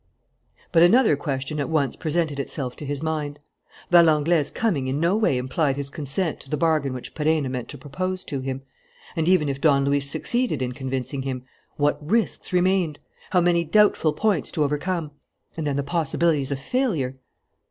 But 0.71 0.81
another 0.81 1.15
question 1.15 1.59
at 1.59 1.69
once 1.69 1.95
presented 1.95 2.39
itself 2.39 2.75
to 2.77 2.87
his 2.87 3.03
mind. 3.03 3.37
Valenglay's 3.91 4.49
coming 4.49 4.87
in 4.87 4.99
no 4.99 5.15
way 5.15 5.37
implied 5.37 5.75
his 5.77 5.91
consent 5.91 6.39
to 6.39 6.49
the 6.49 6.57
bargain 6.57 6.91
which 6.93 7.13
Perenna 7.13 7.49
meant 7.49 7.69
to 7.69 7.77
propose 7.77 8.23
to 8.23 8.39
him. 8.39 8.63
And 9.15 9.29
even 9.29 9.47
if 9.47 9.61
Don 9.61 9.85
Luis 9.85 10.09
succeeded 10.09 10.59
in 10.59 10.71
convincing 10.71 11.21
him, 11.21 11.43
what 11.77 12.03
risks 12.03 12.51
remained! 12.51 12.97
How 13.29 13.41
many 13.41 13.63
doubtful 13.63 14.13
points 14.13 14.49
to 14.53 14.63
overcome! 14.63 15.11
And 15.55 15.67
then 15.67 15.75
the 15.75 15.83
possibilities 15.83 16.49
of 16.49 16.57
failure! 16.59 17.19